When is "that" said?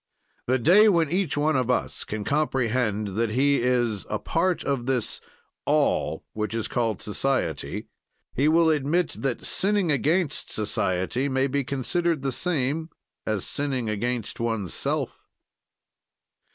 3.09-3.29, 9.21-9.45